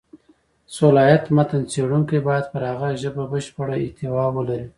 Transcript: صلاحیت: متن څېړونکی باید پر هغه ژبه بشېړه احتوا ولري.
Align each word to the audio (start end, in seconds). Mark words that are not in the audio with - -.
صلاحیت: 0.77 1.23
متن 1.35 1.61
څېړونکی 1.71 2.17
باید 2.27 2.45
پر 2.53 2.61
هغه 2.71 2.89
ژبه 3.01 3.23
بشېړه 3.31 3.75
احتوا 3.83 4.25
ولري. 4.35 4.67